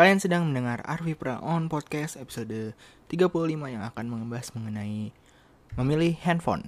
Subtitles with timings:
[0.00, 2.72] Kalian sedang mendengar Arvi Pra on Podcast episode
[3.12, 3.28] 35
[3.68, 5.12] yang akan membahas mengenai
[5.76, 6.64] memilih handphone.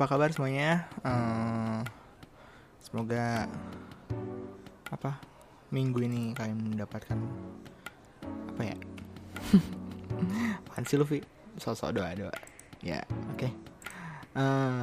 [0.00, 0.88] Apa kabar semuanya?
[1.04, 1.84] Eh,
[2.80, 3.44] semoga
[4.88, 5.20] apa
[5.68, 7.20] minggu ini kalian mendapatkan
[8.48, 8.76] apa ya?
[10.64, 11.20] Apaan sih lu, Vi?
[11.60, 12.32] Sosok doa doa.
[12.80, 13.04] Ya,
[13.36, 13.52] oke.
[14.40, 14.82] Eh,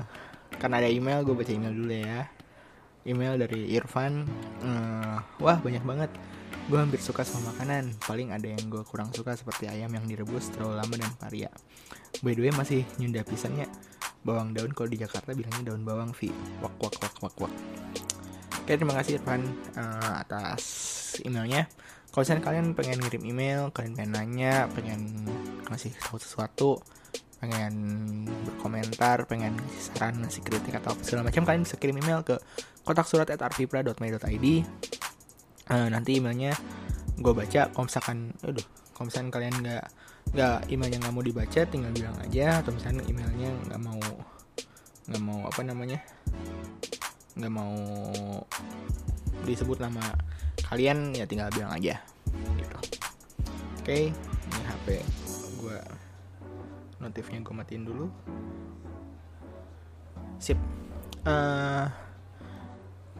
[0.61, 2.29] karena ada email, gue baca email dulu ya.
[3.01, 4.21] Email dari Irfan.
[4.61, 6.13] Eh, wah, banyak banget.
[6.69, 7.89] Gue hampir suka sama makanan.
[8.05, 11.49] Paling ada yang gue kurang suka seperti ayam yang direbus terlalu lama dan paria.
[12.21, 13.65] By the way, masih nyunda pisannya
[14.27, 14.75] bawang daun.
[14.75, 16.27] Kalau di Jakarta bilangnya daun bawang Vi.
[16.59, 17.53] Wak wak wak wak wak.
[18.67, 19.47] Oke terima kasih Irfan
[19.79, 20.63] uh, atas
[21.23, 21.71] emailnya.
[22.11, 25.23] Kalau misalnya kalian pengen ngirim email kalian pengen nanya pengen
[25.71, 26.83] ngasih tahu sesuatu
[27.37, 32.25] pengen berkomentar pengen ngasih saran ngasih kritik atau apa segala macam kalian bisa kirim email
[32.25, 32.33] ke
[32.81, 33.47] kotak surat at uh,
[35.87, 36.57] nanti emailnya
[37.17, 37.69] gue baca.
[37.69, 38.65] Kalau misalkan aduh
[38.97, 39.85] kalau misalkan kalian nggak
[40.33, 42.63] nggak emailnya nggak mau dibaca tinggal bilang aja.
[42.63, 44.01] Atau misalnya emailnya nggak mau
[45.07, 45.99] nggak mau apa namanya
[47.37, 47.75] nggak mau
[49.47, 50.03] disebut nama
[50.67, 52.01] kalian ya tinggal bilang aja
[52.59, 52.77] gitu.
[53.79, 54.87] Oke ini HP
[55.63, 55.79] gue
[56.99, 58.07] notifnya gue matiin dulu.
[60.43, 60.59] Sip.
[61.27, 61.87] Uh,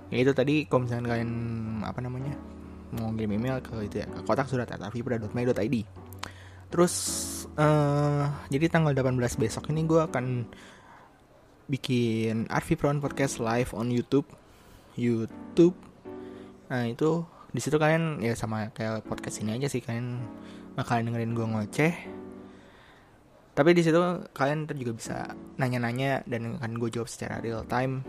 [0.08, 1.32] ya itu tadi kalau misalnya kalian
[1.84, 2.32] apa namanya
[2.96, 5.76] mau ngirim email ke itu ya ke kotak surat atavibra.my.id
[6.68, 6.94] terus
[7.56, 10.48] uh, jadi tanggal 18 besok ini gue akan
[11.68, 14.28] bikin Arvi Prawn Podcast live on YouTube.
[14.96, 15.76] YouTube.
[16.72, 20.24] Nah itu di situ kalian ya sama kayak podcast ini aja sih kalian
[20.80, 21.94] bakalan dengerin gue ngoceh.
[23.58, 24.00] Tapi di situ
[24.32, 25.18] kalian juga bisa
[25.58, 28.06] nanya-nanya dan akan gue jawab secara real time.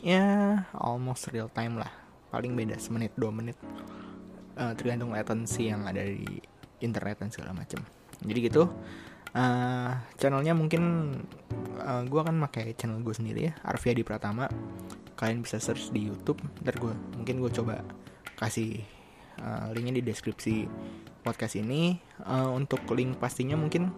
[0.00, 1.92] Ya almost real time lah.
[2.32, 3.58] Paling beda semenit dua menit.
[4.52, 6.40] Uh, tergantung latency yang ada di
[6.84, 7.80] internet dan segala macam
[8.22, 8.62] jadi gitu
[9.36, 11.14] uh, channelnya mungkin
[11.80, 14.48] uh, gue akan pakai channel gue sendiri ya Arviadi Pratama.
[15.16, 17.84] Kalian bisa search di YouTube ntar gue mungkin gue coba
[18.36, 18.82] kasih
[19.40, 20.66] uh, linknya di deskripsi
[21.22, 21.98] podcast ini.
[22.22, 23.92] Uh, untuk link pastinya mungkin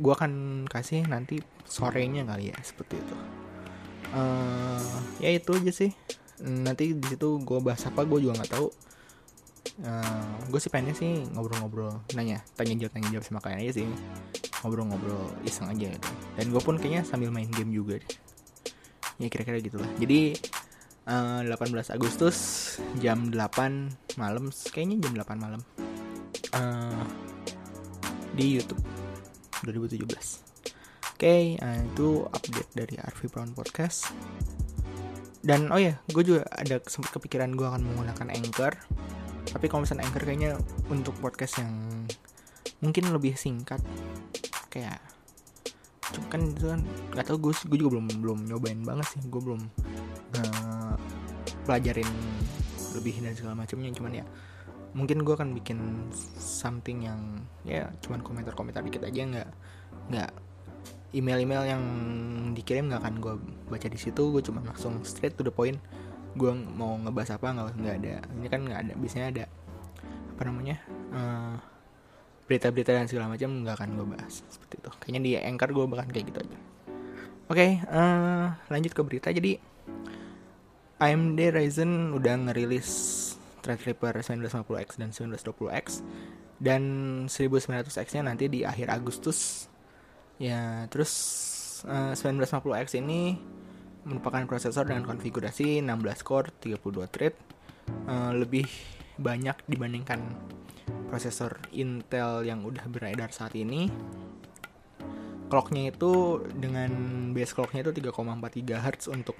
[0.00, 3.16] gue akan kasih nanti sorenya kali ya seperti itu.
[4.10, 4.82] Uh,
[5.22, 5.90] ya itu aja sih.
[6.40, 8.89] Nanti di situ gue bahas apa gue juga nggak tahu
[9.84, 13.86] uh, gue sih pengennya sih ngobrol-ngobrol nanya tanya jawab tanya jawab sama kalian aja sih.
[14.60, 16.10] Ngobrol-ngobrol iseng aja gitu.
[16.36, 18.12] Dan gue pun kayaknya sambil main game juga deh.
[19.20, 19.88] Ya kira-kira gitulah.
[20.00, 20.36] Jadi
[21.10, 22.36] uh, 18 Agustus
[23.00, 25.60] jam 8 malam kayaknya jam 8 malam
[26.54, 27.04] uh,
[28.34, 28.82] di YouTube
[29.66, 30.06] 2017
[31.20, 34.08] oke okay, uh, itu update dari Arvi Brown Podcast.
[35.40, 38.72] Dan oh ya gue juga ada sempat kepikiran gue akan menggunakan Anchor
[39.50, 40.54] tapi kalau misalnya Anchor kayaknya
[40.90, 41.74] untuk podcast yang
[42.80, 43.82] mungkin lebih singkat
[44.70, 45.02] kayak
[46.10, 46.80] cuma kan itu kan
[47.14, 49.20] nggak tau gue gue juga belum belum nyobain banget sih.
[49.30, 49.62] Gue belum
[50.42, 50.94] uh,
[51.66, 52.08] pelajarin
[52.98, 53.90] lebih dan segala macamnya.
[53.94, 54.24] Cuman ya
[54.90, 55.78] mungkin gue akan bikin
[56.34, 59.22] something yang ya cuman komentar-komentar dikit aja.
[59.22, 59.48] Nggak
[60.10, 60.30] nggak
[61.14, 61.82] email-email yang
[62.54, 63.34] dikirim nggak akan gue
[63.70, 64.22] baca di situ.
[64.34, 65.78] Gue cuma langsung straight to the point
[66.36, 68.14] gue mau ngebahas apa nggak nggak ada.
[68.38, 69.44] Ini kan nggak ada biasanya ada
[70.34, 70.76] apa namanya
[71.12, 71.56] uh,
[72.48, 74.90] berita-berita dan segala macam nggak akan gue bahas seperti itu.
[75.02, 76.58] Kayaknya di anchor gue bahkan kayak gitu aja.
[77.50, 79.28] Oke okay, uh, lanjut ke berita.
[79.34, 79.58] Jadi
[81.00, 82.90] AMD Ryzen udah ngerilis
[83.60, 85.86] Threadripper 1950X dan 1920X
[86.60, 86.82] dan
[87.28, 89.68] 1900X nya nanti di akhir Agustus.
[90.40, 91.12] Ya terus
[91.88, 93.40] uh, 1950X ini
[94.04, 97.34] merupakan prosesor dengan konfigurasi 16 core 32 thread
[98.08, 98.66] uh, lebih
[99.20, 100.20] banyak dibandingkan
[101.10, 103.90] prosesor Intel yang udah beredar saat ini.
[105.50, 106.90] Clocknya itu dengan
[107.34, 109.34] base clocknya itu 3,4 GHz untuk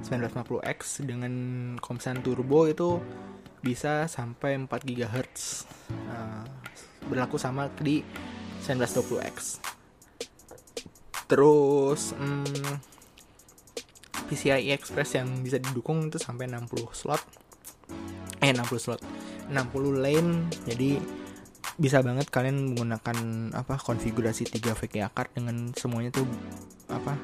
[0.00, 1.32] 1950X dengan
[1.76, 2.96] komsan turbo itu
[3.60, 5.68] bisa sampai 4 GHz
[6.08, 6.44] uh,
[7.06, 8.02] berlaku sama di
[8.64, 9.62] 1920X
[11.30, 12.91] terus hmm,
[14.32, 17.20] PCI Express yang bisa didukung itu sampai 60 slot.
[18.40, 19.04] Eh 60 slot.
[19.52, 20.48] 60 lane.
[20.64, 20.96] Jadi
[21.76, 23.16] bisa banget kalian menggunakan
[23.52, 26.24] apa konfigurasi 3 VGA card dengan semuanya tuh
[26.88, 27.20] apa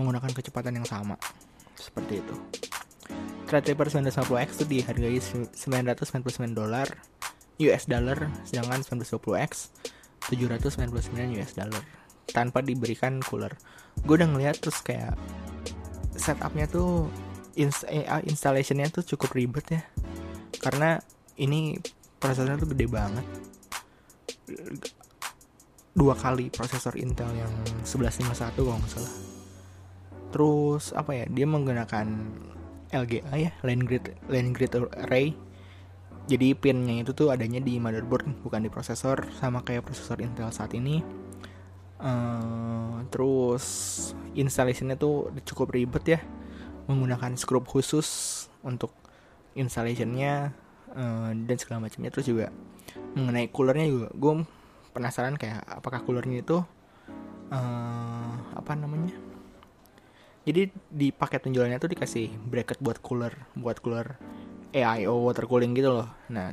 [0.00, 1.20] menggunakan kecepatan yang sama.
[1.76, 2.34] Seperti itu.
[3.44, 6.88] Threadripper 950X itu dihargai 999 dolar
[7.60, 9.52] US dollar sedangkan 920X
[10.32, 11.84] 799 US dollar.
[12.32, 13.52] Tanpa diberikan cooler.
[14.06, 15.18] Gue udah ngeliat terus kayak
[16.20, 17.08] setupnya tuh
[17.56, 19.82] inst eh, installationnya tuh cukup ribet ya.
[20.60, 21.00] Karena
[21.40, 21.80] ini
[22.20, 23.26] prosesornya tuh gede banget.
[25.96, 27.52] Dua kali prosesor Intel yang
[27.82, 29.14] 1151 kalau nggak salah.
[30.30, 32.06] Terus apa ya dia menggunakan
[32.90, 35.32] LGA ya line grid line grid array.
[36.30, 39.32] Jadi pinnya itu tuh adanya di motherboard bukan di prosesor.
[39.40, 41.02] Sama kayak prosesor Intel saat ini
[42.00, 43.64] uh, terus
[44.34, 46.20] installationnya tuh cukup ribet ya
[46.90, 48.90] menggunakan skrup khusus untuk
[49.54, 50.50] installationnya
[50.94, 52.10] uh, dan segala macamnya.
[52.10, 52.46] Terus juga
[53.14, 54.32] mengenai coolernya juga gue
[54.90, 56.58] penasaran kayak apakah coolernya itu
[57.54, 59.14] uh, apa namanya?
[60.40, 64.18] Jadi di paket penjualannya tuh dikasih bracket buat cooler buat cooler
[64.74, 66.08] AIO water cooling gitu loh.
[66.32, 66.50] Nah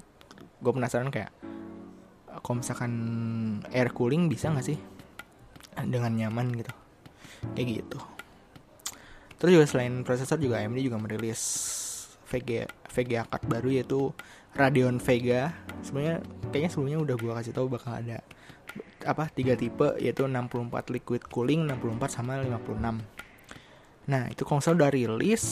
[0.61, 1.33] gue penasaran kayak
[2.45, 2.93] kalau misalkan
[3.73, 4.77] air cooling bisa nggak sih
[5.85, 6.73] dengan nyaman gitu.
[7.53, 7.99] Kayak gitu.
[9.37, 11.41] Terus juga selain prosesor juga AMD juga merilis
[12.25, 14.09] VGA VGA card baru yaitu
[14.57, 15.53] Radeon Vega.
[15.85, 18.25] Sebenarnya kayaknya sebelumnya udah gua kasih tahu bakal ada
[19.05, 23.17] apa tiga tipe yaitu 64 liquid cooling 64 sama 56
[24.07, 25.45] nah itu konsol udah rilis.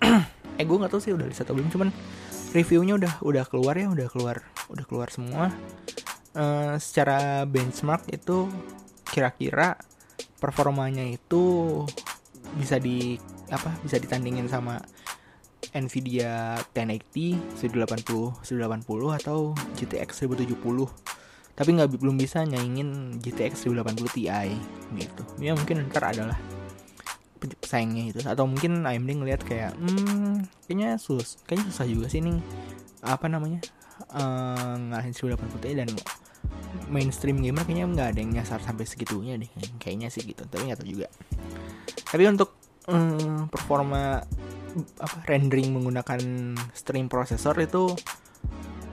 [0.56, 1.92] Eh gue nggak tahu sih udah rilis atau belum cuman
[2.56, 4.40] reviewnya udah udah keluar ya udah keluar
[4.72, 5.52] udah keluar semua.
[6.36, 8.48] Uh, secara benchmark itu
[9.16, 9.80] kira-kira
[10.36, 11.80] performanya itu
[12.60, 13.16] bisa di
[13.48, 14.76] apa bisa ditandingin sama
[15.72, 21.16] Nvidia 1080 1080 1080 atau GTX 1070
[21.56, 24.28] tapi nggak belum bisa nyaingin GTX 1080 Ti
[25.00, 25.22] gitu.
[25.40, 26.36] Ya mungkin ntar adalah
[27.40, 28.20] pesaingnya itu.
[28.28, 32.36] Atau mungkin AMD ngelihat kayak hmm kayaknya sus kayaknya susah juga sih nih
[33.00, 33.64] apa namanya
[34.12, 35.88] uh, ngalahin 1080 Ti dan
[36.88, 39.50] mainstream gamer kayaknya nggak ada yang nyasar sampai segitunya deh.
[39.80, 41.08] Kayaknya sih gitu tapi nggak tahu juga.
[42.06, 42.54] Tapi untuk
[42.88, 44.22] um, performa
[45.00, 46.20] apa rendering menggunakan
[46.76, 47.96] stream processor itu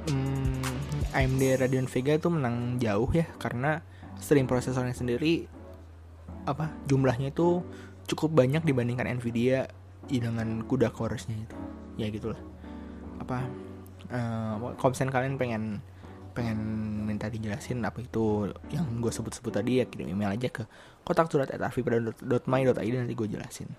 [0.10, 0.64] um,
[1.12, 3.84] AMD Radeon Vega itu menang jauh ya karena
[4.24, 5.52] stream prosesornya sendiri
[6.48, 7.64] apa jumlahnya itu
[8.08, 9.72] cukup banyak dibandingkan Nvidia
[10.08, 11.58] dengan kuda core-nya itu.
[11.96, 12.40] Ya gitulah.
[13.24, 13.48] Apa
[14.12, 15.64] uh, kalau misalnya kalian pengen
[16.34, 16.58] pengen
[17.06, 20.66] minta dijelasin apa itu yang gue sebut-sebut tadi ya kirim email aja ke
[21.06, 21.48] kotak surat
[22.82, 23.70] id nanti gue jelasin.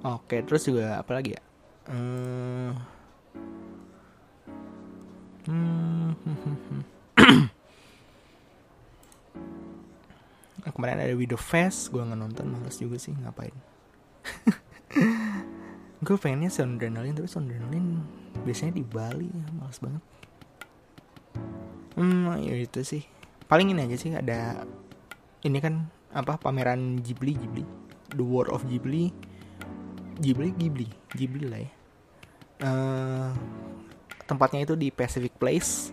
[0.00, 1.42] Oke terus juga apa lagi ya?
[1.90, 2.72] Hmm,
[5.44, 6.12] hmm,
[10.80, 13.52] kemarin ada video fest gue nggak nonton males juga sih ngapain?
[16.00, 18.00] Gue pengennya sound adrenaline tapi sound adrenaline
[18.48, 20.00] biasanya di Bali males banget
[22.00, 23.04] hmm ya itu sih.
[23.44, 24.64] Paling ini aja sih ada
[25.44, 27.64] ini kan apa pameran Ghibli Ghibli.
[28.16, 29.12] The World of Ghibli.
[30.20, 31.70] Ghibli Ghibli Ghibli lah ya.
[32.60, 33.32] Uh,
[34.28, 35.92] tempatnya itu di Pacific Place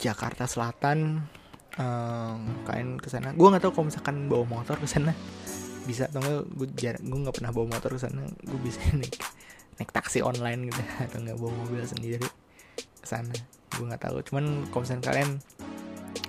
[0.00, 1.28] Jakarta Selatan.
[1.72, 2.36] Uh,
[2.68, 5.12] kalian ke sana gue nggak tahu kalau misalkan bawa motor ke sana.
[5.84, 8.24] Bisa atau enggak gue jarang gue nggak pernah bawa motor ke sana.
[8.44, 9.16] Gue bisa naik
[9.80, 12.41] naik taksi online gitu atau nggak bawa mobil sendiri
[13.12, 13.36] sana.
[13.76, 14.16] Gue nggak tahu.
[14.24, 15.36] Cuman kalau kalian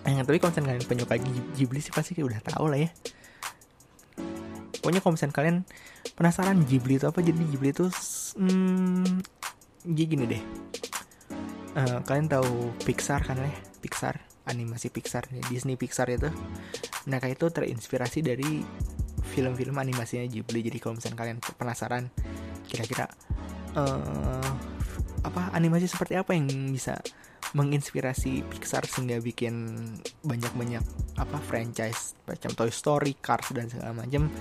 [0.04, 1.16] eh tapi kalau kalian penyuka
[1.56, 2.92] Ghibli sih pasti udah tahu lah ya.
[4.84, 5.63] Pokoknya kalau kalian
[6.20, 7.24] penasaran Ghibli itu apa.
[7.24, 7.88] Jadi Ghibli itu
[8.36, 9.24] hmm,
[9.88, 10.44] gini deh.
[11.74, 13.50] Uh, kalian tahu Pixar kan ya?
[13.80, 16.28] Pixar animasi Pixar Disney Pixar itu.
[17.08, 18.60] Mereka itu terinspirasi dari
[19.32, 20.68] film-film animasinya Ghibli.
[20.68, 22.12] Jadi kalau misalnya kalian penasaran
[22.68, 23.08] kira-kira
[23.80, 24.73] uh,
[25.24, 27.00] apa animasi seperti apa yang bisa
[27.51, 29.53] menginspirasi Pixar sehingga bikin
[30.24, 30.84] banyak-banyak
[31.20, 34.32] apa franchise macam Toy Story, Cars dan segala macam.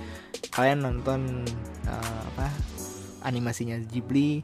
[0.49, 1.43] Kalian nonton
[1.87, 2.47] uh, apa
[3.27, 4.41] animasinya Ghibli,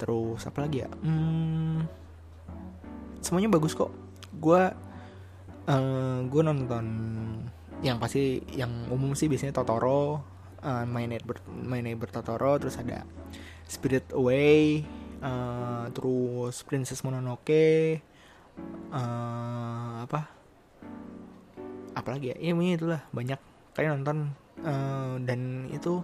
[0.00, 0.90] terus apa lagi ya?
[0.90, 1.84] Hmm,
[3.20, 3.92] semuanya bagus kok.
[4.40, 4.62] Gue
[5.68, 6.84] uh, gue nonton
[7.84, 10.24] yang pasti yang umum sih biasanya Totoro,
[10.64, 13.04] uh, My Neighbor My Neighbor Totoro, terus ada
[13.68, 14.84] Spirit Away,
[15.24, 17.98] uh, terus Princess Mononoke
[18.92, 20.28] uh, apa?
[21.96, 22.52] Apalagi ya?
[22.52, 23.40] Ya itulah banyak
[23.72, 24.18] kalian nonton.
[24.64, 26.00] Uh, dan itu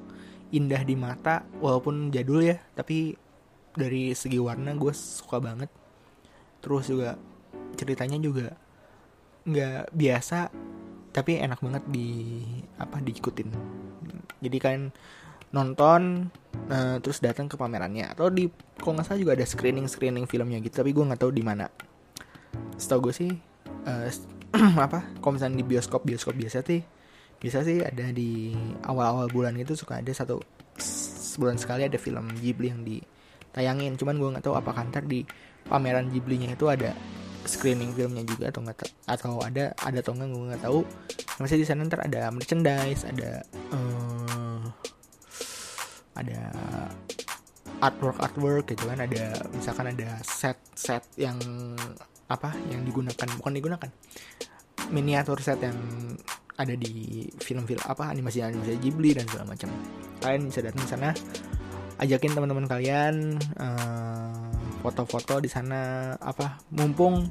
[0.50, 3.15] indah di mata walaupun jadul ya tapi
[3.73, 5.71] dari segi warna gue suka banget.
[6.61, 7.15] Terus juga
[7.79, 8.59] ceritanya juga
[9.47, 10.50] nggak biasa
[11.11, 12.43] tapi enak banget di
[12.79, 13.49] apa diikutin.
[14.43, 14.91] Jadi kan
[15.50, 16.30] nonton
[16.71, 18.11] uh, terus datang ke pamerannya.
[18.14, 21.33] Atau di kalau nggak salah juga ada screening screening filmnya gitu tapi gue nggak tahu
[21.35, 21.66] di mana.
[22.78, 23.30] Setahu gue sih
[23.87, 24.09] uh,
[24.87, 26.83] apa kalau misalnya di bioskop bioskop biasa sih
[27.40, 28.52] bisa sih ada di
[28.85, 30.42] awal-awal bulan itu suka ada satu
[30.76, 33.97] sebulan sekali ada film Ghibli yang ditayangin.
[33.97, 35.25] Cuman gue nggak tahu apakah ntar di
[35.64, 36.92] pameran Ghibli-nya itu ada
[37.49, 40.80] screening filmnya juga atau nggak atau ada ada atau enggak gue nggak tahu.
[41.40, 43.40] Masih di sana ntar ada merchandise ada
[43.73, 44.20] uh,
[46.21, 46.41] ada
[47.81, 51.41] artwork artwork gitu kan ada misalkan ada set set yang
[52.29, 53.91] apa yang digunakan bukan digunakan
[54.93, 55.77] miniatur set yang
[56.61, 59.73] ada di film-film apa animasi animasi Ghibli dan segala macam.
[60.21, 61.11] Kalian bisa datang sana
[62.00, 64.49] ajakin teman-teman kalian uh,
[64.81, 67.29] foto-foto di sana apa mumpung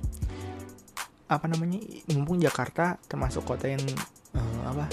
[1.30, 1.82] apa namanya
[2.14, 3.82] mumpung Jakarta termasuk kota yang
[4.38, 4.86] uh, apa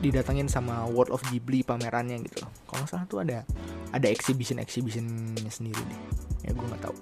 [0.00, 3.48] didatangin sama World of Ghibli pamerannya gitu kalau nggak salah tuh ada
[3.94, 6.00] ada exhibition exhibitionnya sendiri deh.
[6.44, 6.96] Ya gue nggak tahu.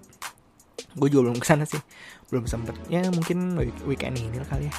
[0.94, 1.82] Gue juga belum ke sana sih.
[2.30, 2.78] Belum sempet.
[2.86, 4.74] Ya mungkin weekend ini kali ya.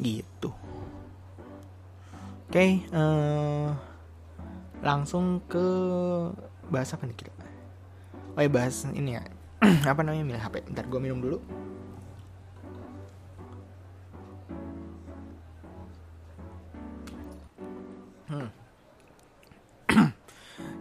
[0.00, 0.50] Gitu.
[2.46, 3.68] Oke okay, uh, eh,
[4.80, 5.66] langsung ke
[6.70, 7.36] bahas apa nih kita
[8.36, 9.22] oh ya bahas ini ya.
[9.90, 10.22] Apa namanya?
[10.22, 11.40] Milih HP ntar gue minum dulu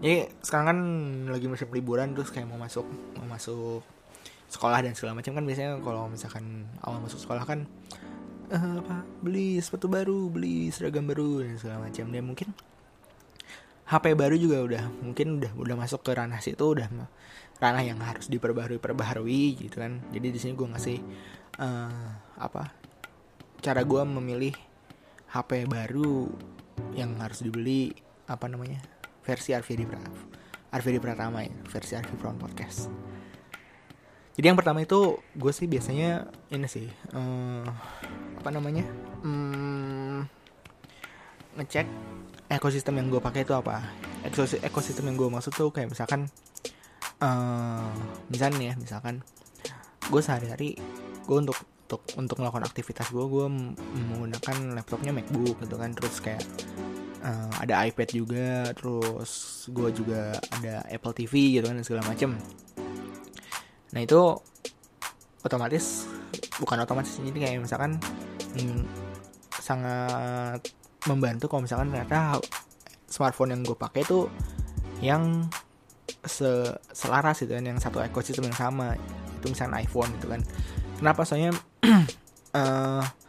[0.03, 0.79] jadi sekarang kan
[1.31, 2.85] lagi musim liburan terus kayak mau masuk
[3.15, 3.83] mau masuk
[4.51, 7.65] sekolah dan segala macam kan biasanya kalau misalkan awal masuk sekolah kan
[8.51, 12.05] uh, apa beli sepatu baru beli seragam baru dan segala macam.
[12.09, 12.49] Dan mungkin
[13.85, 16.89] HP baru juga udah mungkin udah udah masuk ke ranah situ udah
[17.61, 20.01] ranah yang harus diperbaharui perbaharui gitu kan.
[20.13, 20.97] Jadi di sini gue ngasih
[21.61, 22.09] uh,
[22.41, 22.73] apa
[23.61, 24.53] cara gue memilih
[25.33, 26.29] HP baru
[26.93, 27.91] yang harus dibeli
[28.25, 28.81] apa namanya
[29.25, 30.35] versi Arvidi Pratama
[30.75, 32.91] Arvidi Pratama ya versi Arvidi Brown Podcast.
[34.35, 37.63] Jadi yang pertama itu gue sih biasanya ini sih uh,
[38.35, 38.83] apa namanya
[39.23, 40.27] hmm,
[41.55, 41.87] ngecek
[42.51, 43.87] ekosistem yang gue pakai itu apa.
[44.27, 46.27] Ekosistem yang gue maksud tuh kayak misalkan
[47.23, 47.87] uh,
[48.27, 49.23] misalnya ya misalkan
[50.11, 50.75] gue sehari-hari
[51.23, 51.55] gue untuk
[51.87, 53.45] untuk untuk melakukan aktivitas gue gue
[54.11, 56.43] menggunakan laptopnya MacBook gitu kan terus kayak
[57.25, 62.37] uh, ada iPad juga terus gue juga ada Apple TV gitu kan segala macem.
[63.91, 64.21] Nah itu
[65.41, 66.05] otomatis
[66.61, 67.97] bukan otomatis ini kayak misalkan
[68.55, 68.85] hmm,
[69.59, 70.61] sangat
[71.09, 72.41] membantu kalau misalkan ternyata
[73.09, 74.29] smartphone yang gue pakai itu
[75.01, 75.45] yang
[76.25, 78.93] se selaras gitu kan yang satu ekosistem yang sama.
[79.41, 80.41] Itu misalnya iPhone gitu kan.
[80.97, 81.21] Kenapa?
[81.27, 81.51] Soalnya
[82.53, 83.03] uh,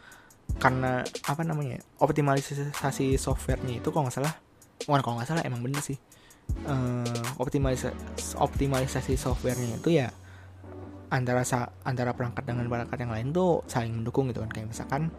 [0.57, 4.33] karena apa namanya optimalisasi softwarenya itu kalau nggak salah
[4.85, 5.97] bukan kalau nggak salah emang bener sih.
[6.63, 7.03] Uh,
[7.43, 7.93] optimalisasi
[8.39, 10.09] optimalisasi softwarenya itu ya
[11.11, 11.43] antara
[11.83, 14.49] antara perangkat dengan perangkat yang lain tuh saling mendukung gitu kan.
[14.49, 15.13] Kayak misalkan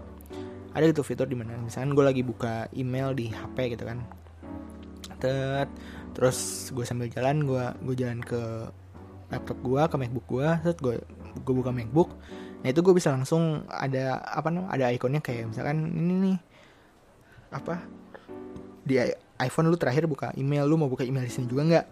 [0.74, 4.02] ada gitu fitur di mana misalkan gue lagi buka email di HP gitu kan.
[5.18, 5.66] Tet,
[6.14, 8.70] terus gue sambil jalan gue gue jalan ke
[9.28, 10.94] laptop gue ke MacBook gue terus gue
[11.44, 12.10] gue buka MacBook
[12.58, 16.38] nah itu gue bisa langsung ada apa namanya ada ikonnya kayak misalkan ini nih.
[17.54, 17.80] Apa?
[18.82, 18.98] Di
[19.38, 21.86] iPhone lu terakhir buka email lu mau buka email di sini juga nggak?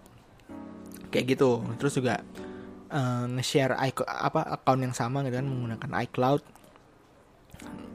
[1.15, 1.63] Kayak gitu.
[1.79, 2.21] Terus juga
[2.91, 6.43] uh, nge-share apa account yang sama gitu kan menggunakan iCloud.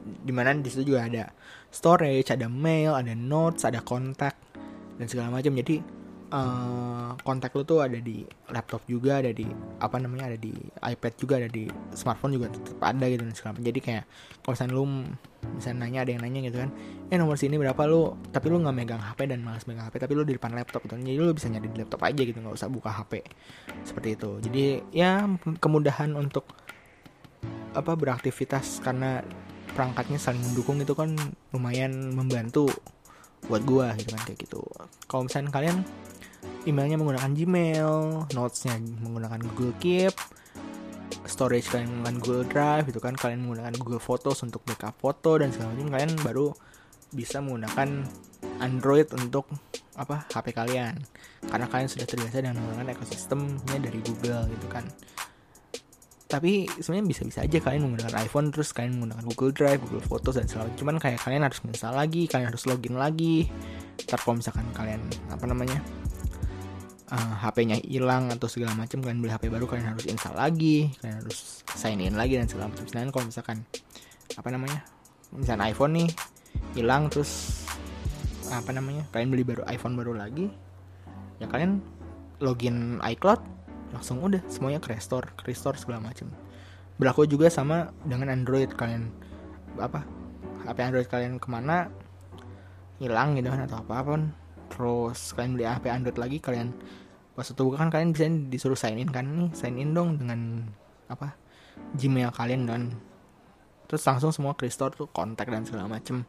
[0.02, 1.30] Di mana di situ juga ada
[1.70, 4.34] storage ada mail ada notes ada kontak
[4.96, 5.52] dan segala macam.
[5.54, 6.01] Jadi
[6.32, 9.46] uh, kontak lu tuh ada di laptop juga ada di
[9.78, 13.60] apa namanya ada di iPad juga ada di smartphone juga tetap ada gitu dan segala
[13.60, 14.04] jadi kayak
[14.40, 14.84] kalau misalnya lu
[15.54, 16.70] misalnya nanya ada yang nanya gitu kan
[17.12, 17.76] eh nomor sini berapa?
[17.84, 20.80] Lu tapi lu nggak megang HP dan malas megang HP tapi lu di depan laptop
[20.88, 20.96] gitu.
[20.96, 23.20] Jadi lu bisa nyari di laptop aja gitu nggak usah buka HP
[23.84, 24.30] seperti itu.
[24.40, 24.64] Jadi
[24.96, 25.28] ya
[25.60, 26.48] kemudahan untuk
[27.76, 29.20] apa beraktivitas karena
[29.76, 31.12] perangkatnya saling mendukung itu kan
[31.52, 32.68] lumayan membantu
[33.44, 34.62] buat gua gitu kan kayak gitu.
[35.04, 35.84] Kalau misalnya kalian
[36.62, 37.92] emailnya menggunakan Gmail
[38.34, 40.14] notesnya menggunakan Google Keep
[41.26, 43.14] storage kalian menggunakan Google Drive itu kan.
[43.14, 45.88] Kalian menggunakan Google Photos untuk backup foto dan segala macam.
[45.92, 46.48] Kalian baru
[47.12, 47.88] bisa menggunakan
[48.58, 49.46] Android untuk
[49.94, 50.96] apa HP kalian.
[51.46, 54.84] Karena kalian sudah terbiasa dengan menggunakan ekosistemnya dari Google gitu kan.
[56.32, 60.48] Tapi sebenarnya bisa-bisa aja kalian menggunakan iPhone terus kalian menggunakan Google Drive, Google Photos dan
[60.48, 63.52] segala cuman kayak kalian harus install lagi, kalian harus login lagi.
[64.08, 65.76] Ntar misalkan kalian apa namanya
[67.12, 71.20] uh, HP-nya hilang atau segala macam kalian beli HP baru kalian harus install lagi kalian
[71.20, 73.56] harus sign in lagi dan segala macam sedangkan kalau misalkan
[74.32, 74.80] apa namanya
[75.36, 76.08] misalnya iPhone nih
[76.72, 77.62] hilang terus
[78.48, 80.48] apa namanya kalian beli baru iPhone baru lagi
[81.38, 81.84] ya kalian
[82.40, 83.40] login iCloud
[83.92, 86.32] langsung udah semuanya ke restore ke restore segala macam
[86.96, 89.12] berlaku juga sama dengan Android kalian
[89.80, 90.04] apa
[90.62, 91.90] HP Android kalian ke mana
[93.02, 94.30] hilang gitu kan atau apa pun.
[94.70, 96.70] Terus kalian beli HP Android lagi kalian
[97.32, 99.24] pas itu buka kan kalian bisa disuruh sign in kan?
[99.24, 100.68] Nih sign in dong dengan
[101.08, 101.36] apa
[101.96, 102.96] Gmail kalian dan
[103.88, 106.24] terus langsung semua ke restore tuh kontak dan segala macem.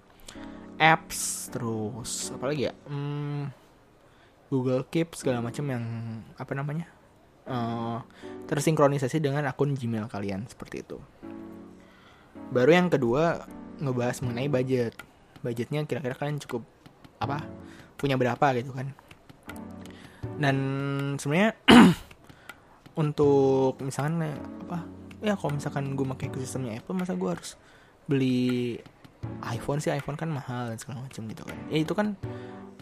[0.79, 2.73] Apps terus apa lagi ya?
[2.87, 3.51] Hmm,
[4.51, 5.83] Google Keep segala macam yang
[6.35, 6.87] apa namanya?
[7.43, 7.99] Uh,
[8.47, 10.97] tersinkronisasi dengan akun Gmail kalian seperti itu.
[12.51, 13.47] Baru yang kedua
[13.79, 14.95] ngebahas mengenai budget.
[15.43, 16.63] Budgetnya kira-kira kalian cukup
[17.19, 17.43] apa
[17.95, 18.91] punya berapa gitu kan
[20.37, 20.57] dan
[21.19, 21.53] sebenarnya
[23.01, 24.21] untuk misalkan
[24.67, 24.85] apa
[25.23, 27.55] ya kalau misalkan gue pakai sistemnya Apple masa gue harus
[28.05, 28.77] beli
[29.47, 29.91] iPhone sih?
[29.95, 31.57] iPhone kan mahal dan segala macam gitu kan.
[31.71, 32.19] Ya itu kan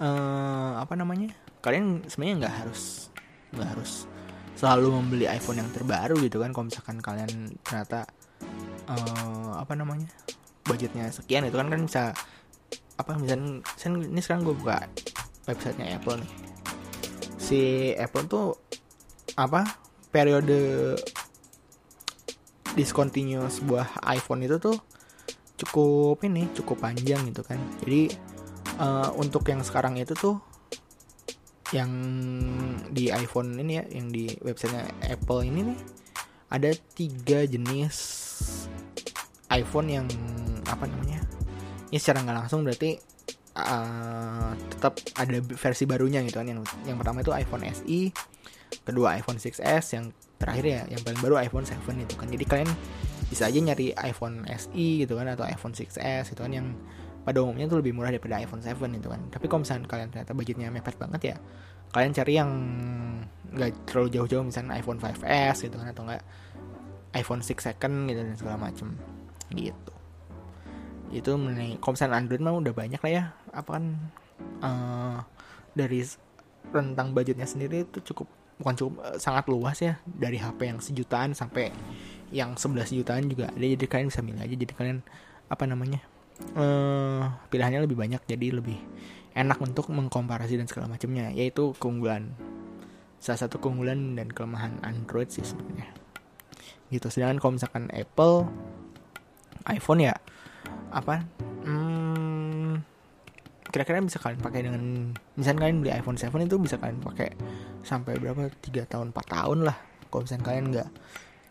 [0.02, 1.30] uh, apa namanya
[1.62, 3.14] kalian sebenarnya nggak harus
[3.54, 4.10] nggak harus
[4.58, 6.50] selalu membeli iPhone yang terbaru gitu kan.
[6.50, 7.32] Kalau misalkan kalian
[7.62, 8.10] ternyata
[8.90, 10.10] uh, apa namanya
[10.66, 12.04] budgetnya sekian itu kan kan bisa
[12.98, 14.86] apa misalnya ini sekarang gue buka
[15.50, 16.51] websitenya Apple nih
[17.52, 18.56] si Apple tuh
[19.36, 19.68] apa
[20.08, 20.96] periode
[22.72, 24.80] discontinue sebuah iPhone itu tuh
[25.60, 27.60] cukup ini cukup panjang gitu kan.
[27.84, 28.08] Jadi
[28.80, 30.40] uh, untuk yang sekarang itu tuh
[31.76, 31.92] yang
[32.92, 35.80] di iPhone ini ya yang di websitenya Apple ini nih
[36.52, 37.96] ada tiga jenis
[39.52, 40.08] iPhone yang
[40.68, 41.24] apa namanya
[41.92, 43.00] ini secara nggak langsung berarti
[43.56, 46.48] uh, tetap ada versi barunya gitu kan.
[46.48, 48.00] Yang yang pertama itu iPhone SE
[48.88, 52.28] kedua iPhone 6s yang terakhir ya yang paling baru iPhone 7 itu kan.
[52.32, 52.70] Jadi kalian
[53.28, 56.68] bisa aja nyari iPhone SE gitu kan atau iPhone 6s gitu kan yang
[57.22, 59.22] pada umumnya tuh lebih murah daripada iPhone 7 itu kan.
[59.30, 61.38] Tapi kalau misalnya kalian ternyata budgetnya mepet banget ya
[61.92, 62.52] kalian cari yang
[63.52, 66.24] nggak terlalu jauh-jauh misalnya iPhone 5s gitu kan atau enggak
[67.12, 68.96] iPhone 6 second gitu dan segala macem.
[69.52, 69.94] Gitu.
[71.12, 73.86] Itu mengenai kalau misalnya Android mah udah banyak lah ya apa kan
[74.64, 75.20] uh,
[75.76, 76.04] dari
[76.72, 78.28] rentang budgetnya sendiri itu cukup
[78.62, 80.00] bukan cukup uh, sangat luas ya.
[80.06, 81.74] Dari HP yang sejutaan sampai
[82.32, 83.66] yang 11 jutaan juga ada.
[83.66, 84.56] Jadi kalian bisa milih aja.
[84.56, 85.00] Jadi kalian
[85.52, 86.00] apa namanya
[86.56, 88.22] uh, pilihannya lebih banyak.
[88.30, 88.78] Jadi lebih
[89.36, 91.34] enak untuk mengkomparasi dan segala macamnya.
[91.34, 92.32] Yaitu keunggulan
[93.22, 95.92] salah satu keunggulan dan kelemahan Android sih sebenarnya.
[96.94, 97.08] Gitu.
[97.10, 98.48] Sedangkan kalau misalkan Apple
[99.70, 100.16] iPhone ya
[100.92, 101.24] apa
[103.72, 104.84] kira-kira bisa kalian pakai dengan
[105.40, 107.30] misalnya kalian beli iPhone 7 itu bisa kalian pakai
[107.82, 108.52] sampai berapa?
[108.60, 109.78] Tiga tahun 4 tahun lah.
[110.12, 110.90] Kalau misalnya kalian nggak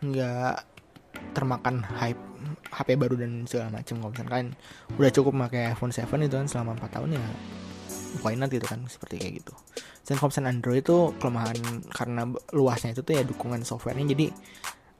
[0.01, 0.55] nggak
[1.35, 2.21] termakan hype
[2.73, 4.49] HP baru dan segala macam kalau misalnya kalian
[4.97, 7.23] udah cukup pakai iPhone 7 itu kan selama 4 tahun ya
[8.19, 8.83] why not gitu kan?
[8.85, 9.53] Seperti kayak gitu.
[10.03, 11.57] Dan kalau misalnya Android itu kelemahan
[11.95, 14.11] karena luasnya itu tuh ya dukungan softwarenya.
[14.11, 14.25] Jadi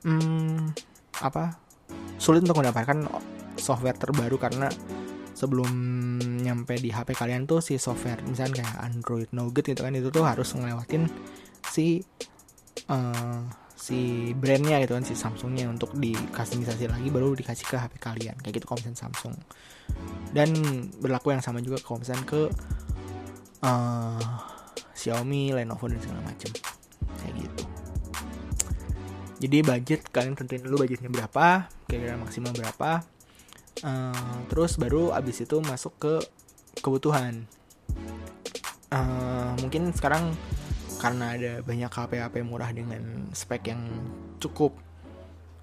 [0.08, 0.72] hmm,
[1.20, 1.60] apa?
[2.16, 3.10] Sulit untuk mendapatkan
[3.60, 4.72] software terbaru karena
[5.36, 5.70] sebelum
[6.52, 10.28] nyampe di HP kalian tuh si software misalnya kayak Android Nougat gitu kan itu tuh
[10.28, 11.08] harus ngelewatin
[11.64, 12.04] si
[12.92, 13.48] uh,
[13.82, 18.62] si brandnya gitu kan si Samsungnya untuk dikustomisasi lagi baru dikasih ke HP kalian kayak
[18.62, 19.34] gitu misalnya Samsung.
[20.30, 20.54] Dan
[21.02, 22.42] berlaku yang sama juga misalnya ke
[23.66, 24.22] uh,
[24.94, 26.52] Xiaomi, Lenovo dan segala macam
[27.26, 27.64] kayak gitu.
[29.42, 33.02] Jadi budget kalian tentuin dulu budgetnya berapa kira-kira maksimal berapa
[33.82, 36.14] uh, terus baru abis itu masuk ke
[36.80, 37.44] kebutuhan.
[38.92, 40.36] Uh, mungkin sekarang
[41.00, 43.82] karena ada banyak HP-HP murah dengan spek yang
[44.38, 44.78] cukup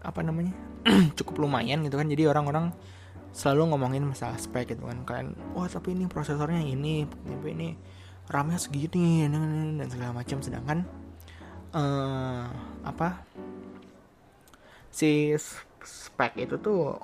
[0.02, 0.50] apa namanya
[1.18, 2.08] cukup lumayan gitu kan.
[2.10, 2.74] Jadi orang-orang
[3.32, 5.04] selalu ngomongin masalah spek gitu kan.
[5.06, 7.68] Kalian wah tapi ini prosesornya ini tapi ini
[8.28, 10.42] RAM-nya segini dan segala macam.
[10.42, 10.78] Sedangkan
[11.72, 12.48] uh,
[12.84, 13.22] apa
[14.90, 15.36] si
[15.84, 16.98] spek itu tuh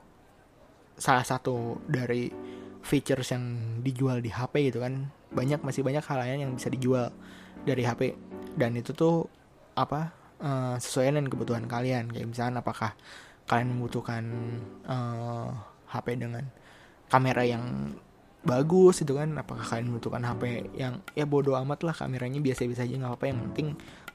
[0.99, 2.31] salah satu dari
[2.85, 3.44] features yang
[3.81, 5.09] dijual di HP gitu kan.
[5.33, 7.11] Banyak masih banyak hal lain yang bisa dijual
[7.64, 8.14] dari HP
[8.55, 9.27] dan itu tuh
[9.75, 12.12] apa uh, sesuai dengan kebutuhan kalian.
[12.12, 12.92] Kayak misalnya apakah
[13.49, 14.23] kalian membutuhkan
[14.88, 15.49] uh, eh,
[15.92, 16.44] HP dengan
[17.09, 17.97] kamera yang
[18.44, 19.33] bagus itu kan.
[19.40, 23.27] Apakah kalian membutuhkan HP yang ya bodoh amat lah kameranya biasa-biasa aja nggak apa-apa.
[23.33, 23.68] Yang penting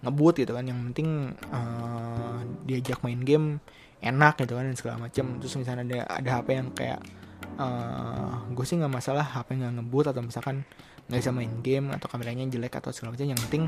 [0.05, 0.65] ngebut gitu kan.
[0.69, 1.09] Yang penting
[1.51, 3.59] uh, diajak main game
[3.99, 6.99] enak gitu kan dan segala macam terus misalnya ada ada HP yang kayak
[7.57, 10.67] uh, gue sih nggak masalah HP nggak ngebut atau misalkan
[11.09, 13.63] nggak bisa main game atau kameranya jelek atau segala macam yang penting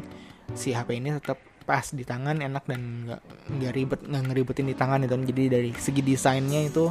[0.53, 3.21] si HP ini tetap pas di tangan enak dan nggak
[3.57, 6.89] nggak ribet nggak ngeribetin di tangan itu jadi dari segi desainnya itu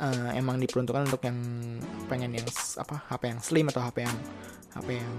[0.00, 1.38] uh, emang diperuntukkan untuk yang
[2.10, 2.46] pengen yang
[2.80, 4.16] apa HP yang slim atau HP yang
[4.74, 5.12] HP yang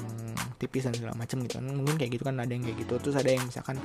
[0.60, 1.66] tipis dan segala macam gitu kan.
[1.72, 3.00] Mungkin kayak gitu kan ada yang kayak gitu.
[3.00, 3.80] Terus ada yang misalkan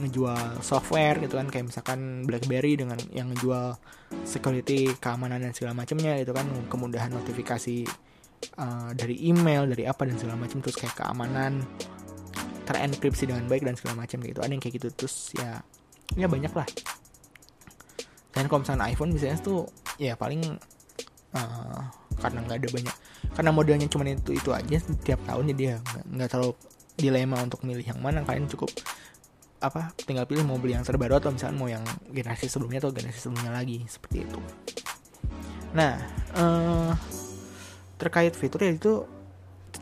[0.00, 3.76] ngejual software gitu kan kayak misalkan BlackBerry dengan yang ngejual
[4.24, 6.48] security keamanan dan segala macamnya gitu kan.
[6.72, 7.84] Kemudahan notifikasi
[8.56, 11.60] uh, dari email dari apa dan segala macam terus kayak keamanan
[12.64, 14.40] terenkripsi dengan baik dan segala macam gitu.
[14.40, 14.88] Ada yang kayak gitu.
[14.88, 15.60] Terus ya
[16.16, 16.68] ya banyak lah.
[18.34, 19.68] Dan kalau misalnya iPhone biasanya tuh
[20.00, 20.58] ya paling
[21.34, 21.80] uh,
[22.18, 22.96] karena nggak ada banyak
[23.34, 25.76] karena modelnya cuma itu itu aja setiap tahun jadi ya
[26.06, 26.54] nggak terlalu
[26.94, 28.22] dilema untuk milih yang mana.
[28.22, 28.70] Kalian cukup
[29.64, 31.80] apa tinggal pilih mau beli yang terbaru atau misalnya mau yang
[32.12, 34.38] generasi sebelumnya atau generasi sebelumnya lagi seperti itu.
[35.72, 35.98] Nah
[36.36, 36.92] uh,
[37.96, 39.08] terkait fitur itu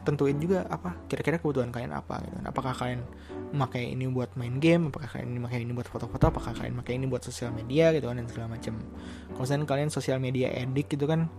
[0.03, 3.07] tentuin juga apa kira-kira kebutuhan kalian apa gitu apakah kalian
[3.55, 7.07] memakai ini buat main game apakah kalian memakai ini buat foto-foto apakah kalian memakai ini
[7.07, 8.75] buat sosial media gitu kan dan segala macam
[9.33, 11.31] kalau misalnya kalian sosial media edik gitu kan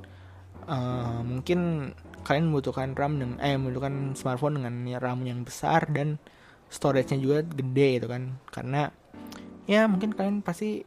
[0.67, 1.91] uh, mungkin
[2.23, 6.17] kalian membutuhkan RAM dengan eh membutuhkan smartphone dengan RAM yang besar dan
[6.71, 8.39] storage-nya juga gede gitu kan.
[8.49, 8.89] Karena
[9.67, 10.83] ya mungkin kalian pasti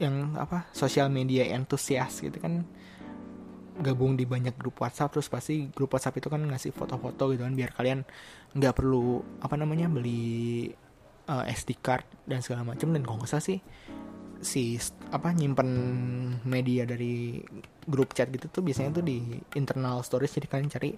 [0.00, 2.64] yang apa sosial media entusias gitu kan
[3.78, 7.54] gabung di banyak grup WhatsApp terus pasti grup WhatsApp itu kan ngasih foto-foto gitu kan
[7.54, 8.02] biar kalian
[8.58, 10.68] nggak perlu apa namanya beli
[11.30, 13.62] uh, eh, SD card dan segala macam dan kalau nggak sih
[14.40, 14.80] si
[15.12, 15.70] apa nyimpen
[16.48, 17.44] media dari
[17.84, 19.20] grup chat gitu tuh biasanya tuh di
[19.56, 20.40] internal storage.
[20.40, 20.90] Jadi kalian cari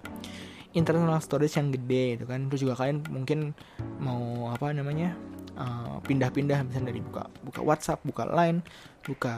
[0.73, 2.47] internal storage yang gede gitu kan.
[2.47, 3.51] Terus juga kalian mungkin
[3.99, 5.15] mau apa namanya
[5.53, 6.01] pindah
[6.33, 6.65] pindah-pindah.
[6.65, 8.65] Misalnya dari buka buka WhatsApp buka Line
[9.03, 9.35] buka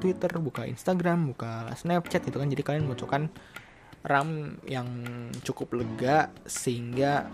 [0.00, 2.48] Twitter buka Instagram buka Snapchat gitu kan.
[2.48, 3.28] Jadi kalian membutuhkan
[4.04, 4.88] RAM yang
[5.40, 7.24] cukup lega sehingga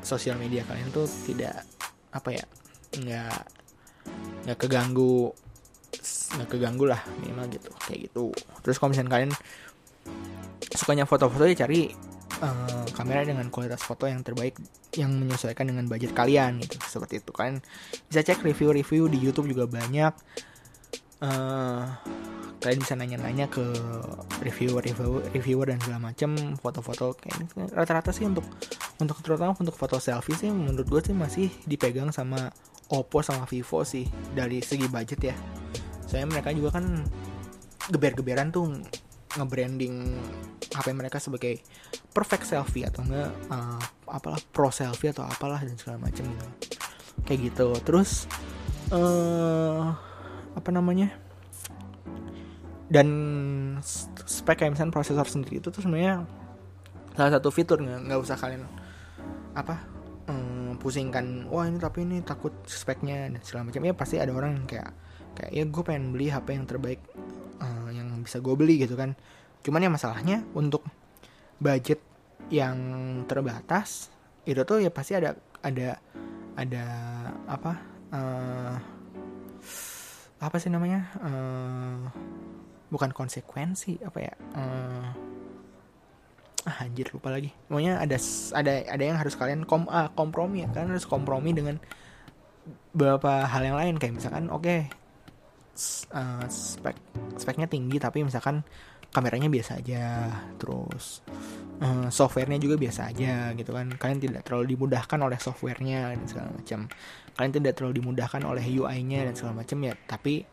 [0.00, 1.66] sosial media kalian tuh tidak
[2.14, 2.44] apa ya
[2.94, 3.42] nggak
[4.46, 5.34] nggak keganggu
[6.36, 8.24] nggak keganggu lah minimal gitu kayak gitu.
[8.62, 9.32] Terus kalau misalnya kalian
[10.70, 11.90] sukanya foto-foto ya cari
[12.40, 14.56] uh, kamera dengan kualitas foto yang terbaik
[14.94, 17.32] yang menyesuaikan dengan budget kalian gitu seperti itu.
[17.34, 17.58] Kan
[18.06, 20.14] bisa cek review-review di YouTube juga banyak.
[21.20, 21.84] Uh,
[22.60, 23.64] kalian bisa nanya-nanya ke
[24.44, 28.44] reviewer reviewer reviewer dan segala macam foto-foto kayak rata-rata sih untuk
[29.00, 32.52] untuk terutama untuk foto selfie sih menurut gue sih masih dipegang sama
[32.90, 34.02] Oppo sama Vivo sih
[34.34, 35.36] dari segi budget ya.
[36.10, 37.06] Saya mereka juga kan
[37.90, 38.66] geber-geberan tuh
[39.38, 40.18] nge-branding
[40.74, 41.62] HP mereka sebagai
[42.10, 43.78] perfect selfie atau enggak uh,
[44.10, 46.46] apalah pro selfie atau apalah dan segala macam gitu.
[47.26, 47.68] kayak gitu.
[47.86, 48.26] Terus
[48.90, 49.94] uh,
[50.58, 51.14] apa namanya?
[52.90, 53.06] Dan
[54.26, 56.26] spek kayak misalnya prosesor sendiri itu tuh sebenarnya
[57.14, 58.66] salah satu fitur nggak usah kalian
[59.54, 59.99] apa
[60.80, 63.84] um, pusingkan wah ini tapi ini takut speknya dan segala macam.
[63.84, 64.90] Ya pasti ada orang yang kayak
[65.36, 67.00] kayak ya gue pengen beli HP yang terbaik
[68.22, 69.16] bisa gue beli gitu kan.
[69.64, 70.84] Cuman ya masalahnya untuk
[71.60, 72.00] budget
[72.52, 72.78] yang
[73.28, 74.08] terbatas
[74.48, 76.00] itu tuh ya pasti ada ada
[76.56, 76.84] ada
[77.44, 77.72] apa
[78.12, 78.74] uh,
[80.40, 82.00] apa sih namanya uh,
[82.88, 85.06] bukan konsekuensi apa ya uh,
[86.68, 87.52] ah, anjir lupa lagi.
[87.68, 88.16] Pokoknya ada
[88.56, 90.68] ada ada yang harus kalian kom ah, kompromi ya.
[90.72, 91.80] Kalian harus kompromi dengan
[92.92, 93.94] beberapa hal yang lain.
[93.96, 94.80] Kayak misalkan oke okay,
[96.12, 96.96] uh, spek
[97.40, 98.60] speknya tinggi tapi misalkan
[99.10, 100.28] kameranya biasa aja.
[100.60, 101.24] Terus
[101.80, 103.88] uh, softwarenya juga biasa aja gitu kan.
[103.96, 106.80] Kalian tidak terlalu dimudahkan oleh softwarenya dan segala macam.
[107.34, 109.94] Kalian tidak terlalu dimudahkan oleh UI-nya dan segala macam ya.
[109.96, 110.44] Tapi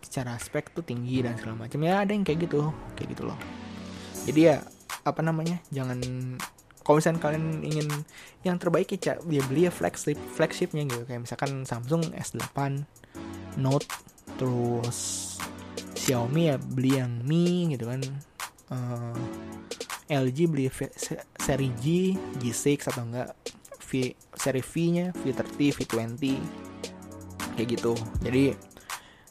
[0.00, 1.78] secara spek tuh tinggi dan segala macam.
[1.84, 2.72] Ya ada yang kayak gitu.
[2.96, 3.38] Kayak gitu loh.
[4.24, 4.60] Jadi ya
[5.04, 6.00] apa namanya jangan
[6.80, 7.88] kalau misalnya kalian ingin
[8.42, 11.04] yang terbaik ya, ya beli ya flagship flagshipnya gitu.
[11.04, 12.82] Kayak misalkan Samsung S8
[13.60, 13.86] Note
[14.40, 14.98] terus
[15.94, 18.00] Xiaomi ya beli yang Mi gitu kan.
[18.70, 19.14] Uh,
[20.10, 20.90] eh, LG beli v,
[21.38, 23.38] seri G G6 atau enggak
[23.86, 26.24] V seri V nya V30 V20
[27.54, 27.92] kayak gitu.
[28.24, 28.56] Jadi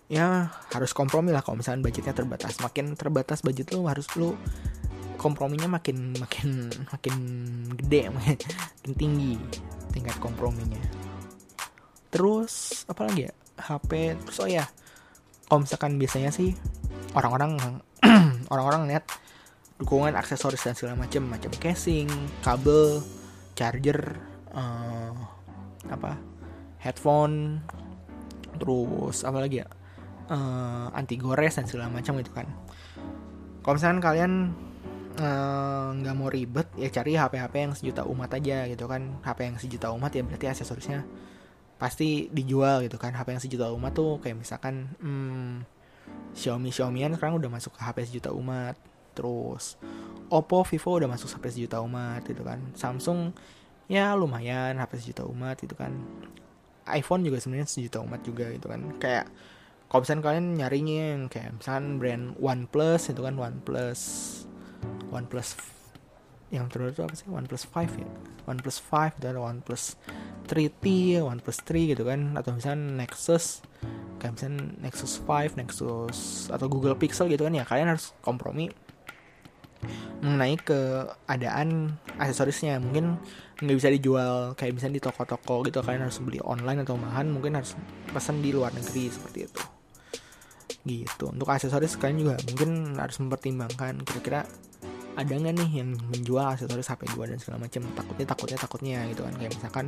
[0.07, 2.61] ya harus kompromi lah kalau misalnya budgetnya terbatas.
[2.63, 4.39] Makin terbatas budget lo harus lo
[5.19, 7.15] komprominya makin makin makin
[7.75, 8.37] gede makin,
[8.95, 9.35] tinggi
[9.91, 10.79] tingkat komprominya.
[12.09, 13.33] Terus apa lagi ya?
[13.59, 14.63] HP terus oh ya
[15.51, 16.55] kalau misalkan biasanya sih
[17.11, 17.59] orang-orang
[18.53, 19.03] orang-orang lihat
[19.75, 22.07] dukungan aksesoris dan segala macam macam casing
[22.39, 23.03] kabel
[23.59, 24.15] charger
[24.55, 25.11] uh,
[25.91, 26.15] apa
[26.79, 27.59] headphone
[28.55, 29.67] terus apa lagi ya?
[30.29, 32.45] Uh, anti gores dan segala macam gitu kan.
[33.65, 34.31] Kalau misalkan kalian
[35.19, 39.19] nggak uh, mau ribet ya cari HP-HP yang sejuta umat aja gitu kan.
[39.19, 41.03] HP yang sejuta umat ya berarti aksesorisnya
[41.75, 43.11] pasti dijual gitu kan.
[43.11, 45.67] HP yang sejuta umat tuh kayak misalkan hmm,
[46.35, 48.79] Xiaomi Xiaomian sekarang udah masuk ke HP sejuta umat.
[49.11, 49.75] Terus
[50.31, 52.63] Oppo Vivo udah masuk HP sejuta umat gitu kan.
[52.77, 53.35] Samsung
[53.91, 55.91] ya lumayan HP sejuta umat gitu kan.
[56.89, 58.81] iPhone juga sebenarnya sejuta umat juga gitu kan.
[58.97, 59.29] Kayak
[59.89, 64.01] kalau misalnya kalian nyarinya yang kayak misalkan brand OnePlus itu kan OnePlus
[65.09, 65.57] OnePlus
[66.49, 67.27] yang terbaru itu apa sih?
[67.29, 68.09] OnePlus 5 ya?
[68.49, 69.83] OnePlus 5 dan OnePlus
[70.49, 70.85] 3T
[71.21, 72.33] OnePlus 3 gitu kan.
[72.33, 73.61] Atau misalnya Nexus
[74.19, 77.63] kayak misalnya Nexus 5 Nexus atau Google Pixel gitu kan ya.
[77.69, 78.73] Kalian harus kompromi
[80.25, 82.81] mengenai keadaan aksesorisnya.
[82.81, 83.21] Mungkin
[83.61, 85.85] nggak bisa dijual kayak misalnya di toko-toko gitu.
[85.85, 87.77] Kalian harus beli online atau mahan mungkin harus
[88.09, 89.61] pesan di luar negeri seperti itu.
[90.81, 91.25] Gitu.
[91.29, 94.49] Untuk aksesoris kalian juga mungkin harus mempertimbangkan kira-kira
[95.19, 99.21] ada nggak nih yang menjual aksesoris HP gua dan segala macam takutnya takutnya takutnya gitu
[99.27, 99.33] kan.
[99.35, 99.85] Kayak misalkan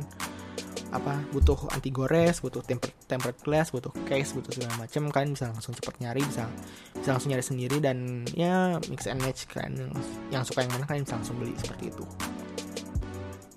[0.92, 5.48] apa butuh anti gores butuh tempered tempered glass butuh case butuh segala macam kalian bisa
[5.48, 6.44] langsung cepet nyari bisa
[6.92, 9.72] bisa langsung nyari sendiri dan ya mix and match kan.
[9.72, 9.90] Yang,
[10.28, 12.04] yang suka yang mana kalian bisa langsung beli seperti itu.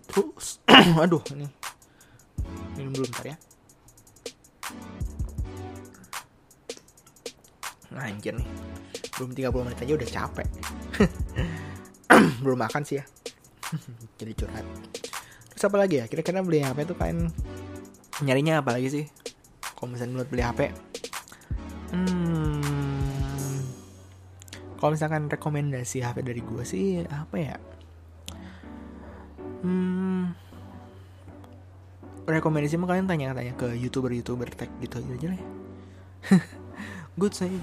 [0.07, 0.63] Terus
[1.03, 1.47] aduh ini
[2.79, 3.37] minum dulu bentar ya.
[7.91, 8.47] Nah anjir nih
[9.15, 10.47] belum 30 menit aja udah capek
[12.43, 13.05] belum makan sih ya.
[14.19, 14.65] Jadi curhat.
[15.55, 16.05] Terus apa lagi ya?
[16.11, 17.31] Kira-kira beli HP tuh kan
[18.23, 19.05] nyarinya apa lagi sih?
[19.75, 20.59] Kalau misalnya buat beli HP
[21.95, 23.59] hmm,
[24.79, 27.55] kalau misalkan rekomendasi HP dari gue sih apa ya?
[29.65, 30.35] Hmm,
[32.29, 35.41] rekomendasi mah kalian tanya-tanya ke youtuber-youtuber tech gitu aja lah
[37.19, 37.57] good saya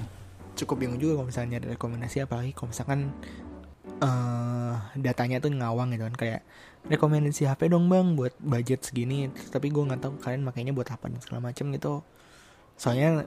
[0.59, 3.15] cukup bingung juga kalau misalnya ada rekomendasi apalagi kalau misalkan
[4.03, 6.17] uh, datanya tuh ngawang gitu kan.
[6.17, 6.41] Kayak
[6.87, 9.31] rekomendasi HP dong bang buat budget segini.
[9.31, 12.03] Tapi gue nggak tahu kalian makainya buat apa dan segala macam gitu.
[12.79, 13.27] Soalnya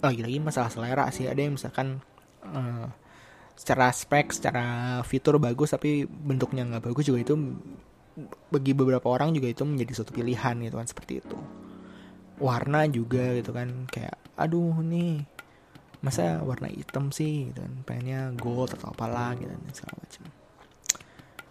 [0.00, 1.28] lagi-lagi masalah selera sih.
[1.28, 2.02] Ada yang misalkan
[2.46, 2.88] uh,
[3.60, 4.64] secara spek secara
[5.04, 7.36] fitur bagus tapi bentuknya nggak bagus juga itu
[8.48, 11.38] bagi beberapa orang juga itu menjadi suatu pilihan gitu kan seperti itu.
[12.40, 15.28] Warna juga gitu kan kayak aduh nih
[16.00, 17.72] masa warna hitam sih gitu kan.
[17.84, 20.24] Pengennya gold atau apalah gitu dan segala macam.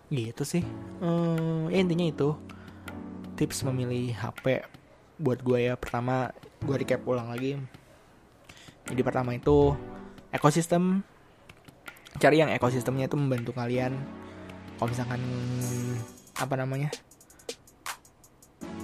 [0.10, 0.64] Gitu sih.
[1.02, 2.30] Hmm, ya intinya itu.
[3.38, 4.66] Tips memilih HP
[5.22, 5.74] buat gue ya.
[5.78, 6.34] Pertama
[6.66, 7.62] gue recap ulang lagi.
[8.90, 9.78] Jadi pertama itu
[10.34, 11.06] ekosistem.
[12.18, 13.94] Cari yang ekosistemnya itu membantu kalian.
[14.82, 15.22] Kalau misalkan
[16.36, 16.90] apa namanya?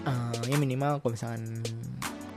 [0.06, 1.65] Uh, ya minimal kalau misalkan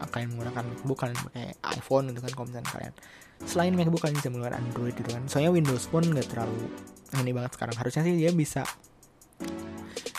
[0.06, 2.94] kalian menggunakan bukan pakai iPhone gitu kan kalau kalian.
[3.42, 5.22] Selain MacBook kalian bisa menggunakan Android gitu kan.
[5.26, 6.70] Soalnya Windows pun nggak terlalu
[7.18, 7.74] ini banget sekarang.
[7.74, 8.62] Harusnya sih dia bisa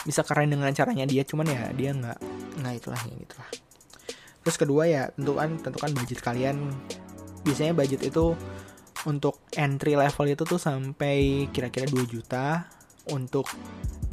[0.08, 2.20] bisa keren dengan caranya dia cuman ya dia nggak
[2.64, 3.50] nggak itulah ya gitulah.
[4.44, 6.56] Terus kedua ya tentukan tentukan budget kalian.
[7.44, 8.36] Biasanya budget itu
[9.08, 12.68] untuk entry level itu tuh sampai kira-kira 2 juta.
[13.10, 13.50] Untuk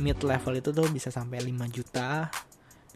[0.00, 2.32] mid level itu tuh bisa sampai 5 juta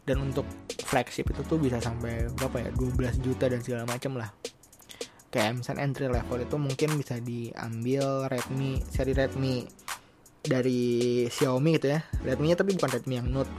[0.05, 0.47] dan untuk
[0.81, 2.69] flagship itu tuh bisa sampai berapa ya?
[2.73, 4.29] 12 juta dan segala macam lah.
[5.31, 9.63] Kayak misalnya entry level itu mungkin bisa diambil Redmi seri Redmi
[10.43, 12.03] dari Xiaomi gitu ya.
[12.25, 13.53] Redmi nya tapi bukan Redmi yang Note.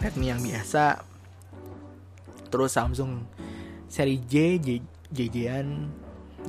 [0.00, 1.04] Redmi yang biasa.
[2.48, 3.28] Terus Samsung
[3.90, 4.68] seri J J
[5.12, 5.92] JJ-an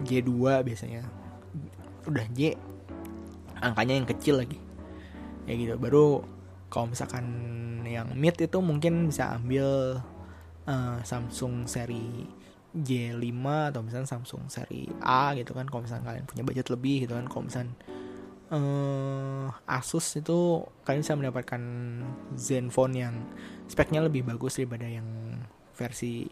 [0.07, 1.03] J2 biasanya.
[2.07, 2.55] Udah J
[3.59, 4.61] angkanya yang kecil lagi.
[5.49, 5.75] Ya gitu.
[5.75, 6.23] Baru
[6.71, 7.25] kalau misalkan
[7.87, 9.99] yang mid itu mungkin bisa ambil
[10.67, 12.27] uh, Samsung seri
[12.77, 13.41] J5
[13.73, 17.25] atau misalnya Samsung seri A gitu kan kalau misalnya kalian punya budget lebih gitu kan
[17.25, 17.73] kalau misalnya
[18.51, 21.61] uh, Asus itu kalian bisa mendapatkan
[22.35, 23.15] Zenfone yang
[23.67, 25.07] speknya lebih bagus daripada yang
[25.75, 26.27] versi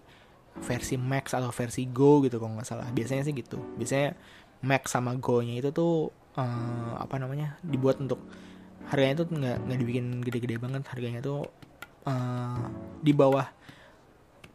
[0.55, 2.87] versi Max atau versi Go gitu kalau nggak salah.
[2.95, 3.59] Biasanya sih gitu.
[3.75, 4.15] Biasanya
[4.63, 8.23] Max sama Go nya itu tuh uh, apa namanya dibuat untuk
[8.91, 10.83] harganya tuh nggak nggak dibikin gede-gede banget.
[10.89, 11.49] Harganya tuh
[12.05, 12.59] uh,
[13.01, 13.45] di bawah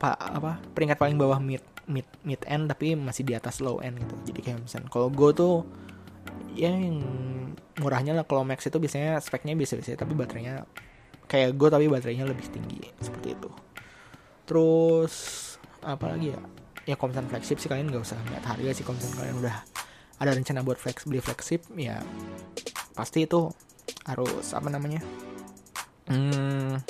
[0.01, 4.01] pak apa peringkat paling bawah mid mid mid end tapi masih di atas low end
[4.01, 4.15] gitu.
[4.33, 5.67] Jadi kayak misalnya kalau go tuh
[6.55, 7.05] ya yang
[7.79, 8.25] murahnya lah.
[8.25, 10.65] Kalau max itu biasanya speknya biasa-biasa tapi baterainya
[11.31, 12.81] kayak go tapi baterainya lebih tinggi.
[13.03, 13.51] Seperti itu.
[14.47, 15.15] Terus
[15.85, 16.41] apa lagi ya?
[16.89, 18.83] Ya misalnya flagship sih kalian nggak usah lihat harga sih.
[18.83, 19.57] Misalnya kalian udah
[20.21, 21.97] ada rencana buat flex beli flagship ya
[22.93, 23.49] pasti itu
[24.05, 25.03] harus apa namanya?
[26.11, 26.81] Hmm,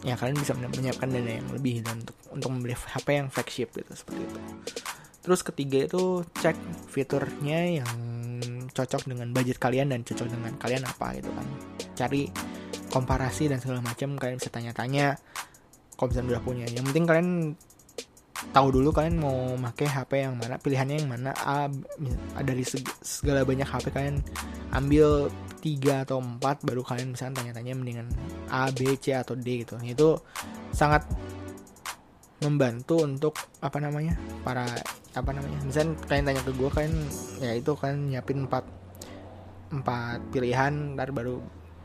[0.00, 3.92] ya kalian bisa menyiapkan dana yang lebih dan untuk untuk membeli HP yang flagship gitu
[3.92, 4.40] seperti itu.
[5.20, 6.56] Terus ketiga itu cek
[6.88, 7.92] fiturnya yang
[8.72, 11.46] cocok dengan budget kalian dan cocok dengan kalian apa gitu kan.
[11.92, 12.32] Cari
[12.88, 15.20] komparasi dan segala macam kalian bisa tanya-tanya
[16.00, 16.66] kalau misalnya udah punya.
[16.72, 17.30] Yang penting kalian
[18.50, 21.68] tahu dulu kalian mau pakai HP yang mana pilihannya yang mana A
[22.40, 22.64] dari
[23.04, 24.24] segala banyak HP kalian
[24.72, 25.28] ambil
[25.60, 28.08] tiga atau empat baru kalian bisa tanya-tanya mendingan
[28.48, 29.76] A B C atau D gitu.
[29.84, 30.24] Itu
[30.72, 31.04] sangat
[32.40, 34.64] membantu untuk apa namanya para
[35.12, 36.94] apa namanya misalnya kalian tanya ke gue kalian
[37.44, 38.64] ya itu kan nyiapin empat
[39.68, 41.36] empat pilihan ntar baru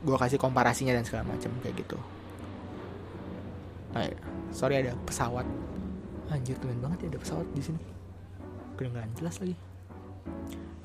[0.07, 1.99] gue kasih komparasinya dan segala macam kayak gitu.
[4.55, 5.43] Sorry ada pesawat
[6.29, 7.81] anjir keren banget ya ada pesawat di sini.
[8.75, 9.55] Kedengaran jelas lagi.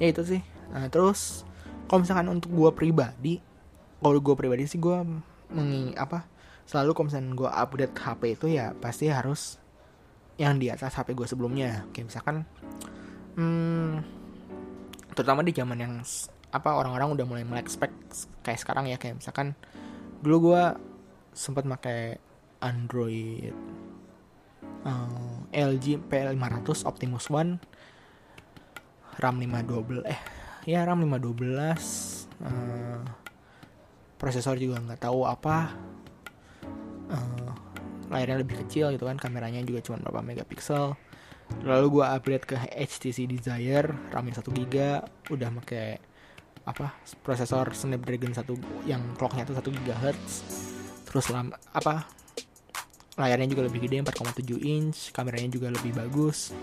[0.01, 0.41] Ya itu sih.
[0.73, 1.45] Nah terus
[1.91, 3.35] kalau misalkan untuk gue pribadi
[4.01, 4.97] kalau gue pribadi sih gue
[5.51, 6.25] mengi apa
[6.65, 9.59] selalu kalau misalkan gue update HP itu ya pasti harus
[10.41, 11.85] yang di atas HP gue sebelumnya.
[11.93, 12.37] Kayak misalkan
[13.37, 14.01] hmm,
[15.13, 15.95] terutama di zaman yang
[16.51, 17.93] apa orang-orang udah mulai melek spek
[18.47, 18.97] kayak sekarang ya.
[18.97, 19.53] Kayak misalkan
[20.25, 20.63] dulu gue
[21.35, 22.19] sempat pakai
[22.61, 23.55] Android
[24.85, 27.59] uh, LG P500 Optimus One
[29.21, 30.21] RAM 512 eh
[30.65, 33.01] ya RAM 512 uh,
[34.21, 35.75] prosesor juga nggak tahu apa
[37.11, 37.53] uh,
[38.11, 40.99] layarnya lebih kecil gitu kan kameranya juga cuma berapa megapiksel.
[41.67, 44.75] Lalu gue upgrade ke HTC Desire RAM yang 1 GB
[45.35, 45.99] udah pakai
[46.67, 46.95] apa
[47.27, 50.33] prosesor Snapdragon 1 yang clocknya tuh 1 GHz
[51.09, 52.07] terus lama apa
[53.19, 56.55] layarnya juga lebih gede 4,7 inch kameranya juga lebih bagus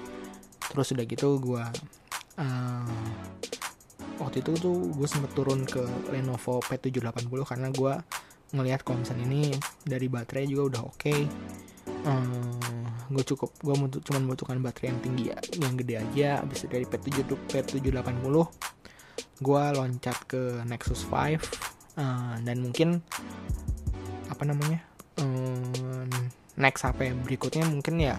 [0.71, 1.63] terus udah gitu gue
[2.39, 2.91] uh,
[4.17, 7.93] waktu itu tuh gue sempet turun ke Lenovo P780 karena gue
[8.55, 9.43] ngelihat misalnya ini
[9.83, 11.21] dari baterai juga udah oke okay.
[12.07, 12.55] um,
[13.11, 17.27] gue cukup gue cuma membutuhkan baterai yang tinggi ya yang gede aja abis dari P7
[17.27, 18.35] P780
[19.37, 21.35] gue loncat ke Nexus 5 uh, eh,
[22.41, 22.99] dan mungkin
[24.27, 24.83] apa namanya
[25.21, 26.07] um,
[26.57, 28.17] next HP berikutnya mungkin ya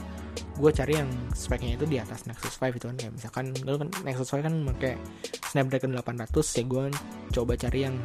[0.58, 2.96] gue cari yang speknya itu di atas Nexus 5 itu kan.
[2.98, 4.98] Kayak misalkan dulu kan Nexus 5 kan pakai
[5.50, 6.84] Snapdragon 800 ya gue
[7.34, 7.96] coba cari yang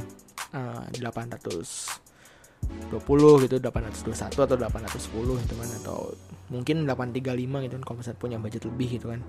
[0.53, 6.13] uh, 820 gitu 821 atau 810 gitu kan atau
[6.53, 9.21] mungkin 835 gitu kan kalau misalnya punya budget lebih gitu kan.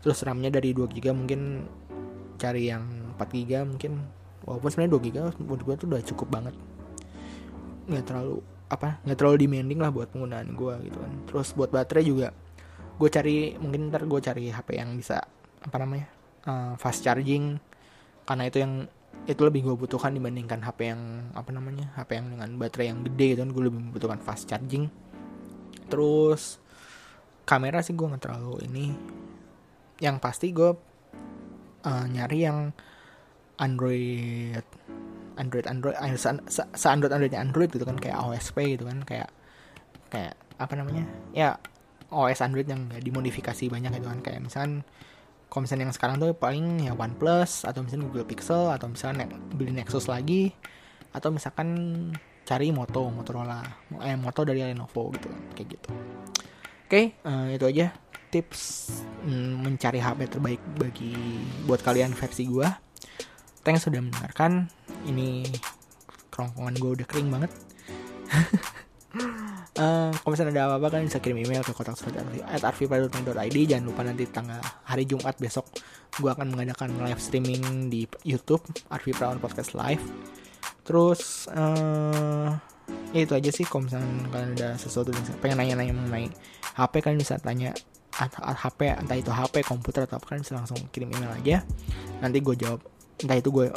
[0.00, 1.68] Terus RAM-nya dari 2 GB mungkin
[2.40, 2.84] cari yang
[3.16, 3.92] 4 GB mungkin.
[4.48, 6.56] Walaupun sebenarnya 2 GB menurut gue tuh udah cukup banget.
[7.92, 11.12] Nggak terlalu apa nggak terlalu demanding lah buat penggunaan gue gitu kan.
[11.26, 12.28] Terus buat baterai juga
[13.00, 15.18] gue cari mungkin ntar gue cari HP yang bisa
[15.60, 16.06] apa namanya
[16.46, 17.58] uh, fast charging.
[18.24, 18.86] Karena itu yang
[19.26, 21.02] itu lebih gue butuhkan dibandingkan HP yang
[21.34, 24.86] apa namanya HP yang dengan baterai yang gede gitu kan gue lebih membutuhkan fast charging.
[25.90, 26.62] Terus
[27.42, 28.86] kamera sih gue nggak terlalu ini.
[29.98, 30.70] Yang pasti gue
[31.84, 32.70] uh, nyari yang
[33.60, 34.64] Android
[35.36, 39.30] Android Android eh, se, Android Androidnya Android gitu kan kayak OSP gitu kan kayak
[40.10, 41.56] kayak apa namanya ya
[42.10, 44.82] OS Android yang gak dimodifikasi banyak gitu kan kayak misalkan
[45.50, 49.74] kalau misalnya yang sekarang tuh paling ya OnePlus atau misalnya Google Pixel atau misalnya beli
[49.74, 50.54] Nexus lagi
[51.10, 51.68] atau misalkan
[52.46, 53.62] cari Moto Motorola
[54.02, 55.90] eh Moto dari Lenovo gitu kan kayak gitu.
[56.86, 57.86] Oke okay, uh, eh, itu aja
[58.30, 58.62] tips
[59.26, 61.14] mm, mencari HP terbaik bagi
[61.66, 62.70] buat kalian versi gua
[63.64, 64.68] thanks sudah mendengarkan.
[65.06, 65.48] Ini
[66.32, 67.50] kerongkongan gue udah kering banget.
[69.74, 74.06] Uh, kalau misalnya ada apa-apa kan bisa kirim email ke kotak surat at jangan lupa
[74.06, 75.66] nanti tanggal hari Jumat besok
[76.14, 80.02] gue akan mengadakan live streaming di YouTube Arvi Prawan Podcast Live.
[80.86, 82.54] Terus uh,
[83.14, 83.66] ya itu aja sih.
[83.66, 86.26] Kalau misalnya kalian ada sesuatu yang pengen nanya-nanya mengenai
[86.74, 87.74] HP kalian bisa tanya
[88.10, 91.62] HP entah itu HP komputer atau apa kalian bisa langsung kirim email aja.
[92.18, 93.68] Nanti gue jawab entah itu gue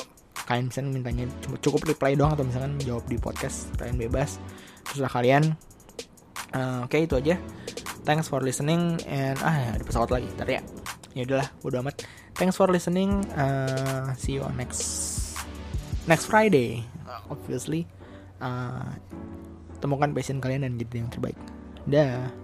[0.44, 1.26] kalian misalnya mintanya
[1.64, 4.42] cukup reply doang atau misalkan jawab di podcast kalian bebas.
[4.84, 5.44] Terserah kalian.
[6.54, 7.36] Uh, oke okay, itu aja.
[8.04, 10.28] Thanks for listening and ah ada pesawat lagi.
[10.36, 10.62] Ntar ya.
[11.16, 12.04] Ya udahlah udah amat.
[12.36, 13.24] Thanks for listening.
[13.38, 14.84] Uh, see you on next
[16.10, 16.84] next Friday
[17.32, 17.88] obviously.
[18.44, 19.00] Uh,
[19.80, 21.40] temukan passion kalian dan jadi yang terbaik.
[21.88, 22.43] Dah